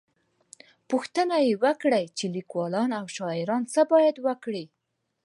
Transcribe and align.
_پوښتنه 0.89 1.35
يې 1.45 1.51
وکړه 1.63 1.99
چې 2.17 2.25
ليکوال 2.35 2.75
او 2.99 3.05
شاعران 3.15 3.63
بايد 3.89 4.15
څه 4.17 4.21
وکړي؟ 4.27 4.65